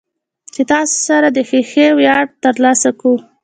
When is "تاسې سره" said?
0.71-1.27